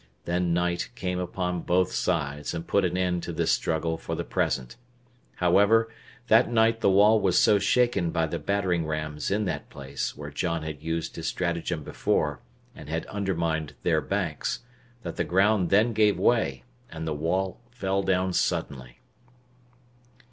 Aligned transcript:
Then 0.25 0.51
night 0.51 0.89
came 0.95 1.19
upon 1.19 1.61
both 1.61 1.91
sides, 1.91 2.55
and 2.55 2.65
put 2.65 2.83
an 2.85 2.97
end 2.97 3.21
to 3.21 3.31
this 3.31 3.51
struggle 3.51 3.99
for 3.99 4.15
the 4.15 4.23
present; 4.23 4.75
however, 5.35 5.91
that 6.25 6.51
night 6.51 6.81
the 6.81 6.89
wall 6.89 7.21
was 7.21 7.37
so 7.39 7.59
shaken 7.59 8.09
by 8.09 8.25
the 8.25 8.39
battering 8.39 8.87
rams 8.87 9.29
in 9.29 9.45
that 9.45 9.69
place 9.69 10.17
where 10.17 10.31
John 10.31 10.63
had 10.63 10.81
used 10.81 11.17
his 11.17 11.27
stratagem 11.27 11.83
before, 11.83 12.39
and 12.75 12.89
had 12.89 13.05
undermined 13.05 13.75
their 13.83 14.01
banks, 14.01 14.61
that 15.03 15.17
the 15.17 15.23
ground 15.23 15.69
then 15.69 15.93
gave 15.93 16.17
way, 16.17 16.63
and 16.89 17.07
the 17.07 17.13
wall 17.13 17.59
fell 17.69 18.01
down 18.01 18.33
suddenly. 18.33 19.01